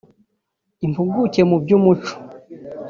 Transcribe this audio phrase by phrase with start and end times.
[0.85, 2.13] impuguke mu by’umuco